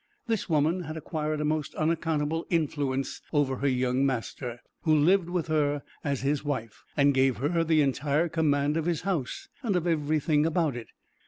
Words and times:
This 0.25 0.49
woman 0.49 0.85
had 0.85 0.97
acquired 0.97 1.41
a 1.41 1.45
most 1.45 1.75
unaccountable 1.75 2.47
influence 2.49 3.21
over 3.31 3.57
her 3.57 3.67
young 3.67 4.03
master, 4.03 4.59
who 4.81 4.95
lived 4.95 5.29
with 5.29 5.45
her 5.45 5.83
as 6.03 6.21
his 6.21 6.43
wife, 6.43 6.83
and 6.97 7.13
gave 7.13 7.37
her 7.37 7.63
the 7.63 7.83
entire 7.83 8.27
command 8.27 8.77
of 8.77 8.85
his 8.85 9.01
house, 9.01 9.47
and 9.61 9.75
of 9.75 9.85
every 9.85 10.19
thing 10.19 10.43
about 10.43 10.75
it. 10.75 10.87